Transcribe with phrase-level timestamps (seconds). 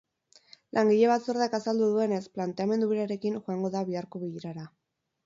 [0.77, 4.65] Langile batzordeak azaldu duenez, planteamendu berarekin joango da biharko bilerara.